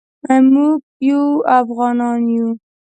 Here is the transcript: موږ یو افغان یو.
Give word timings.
موږ 0.53 0.77
یو 1.09 1.23
افغان 1.59 2.21
یو. 2.35 2.47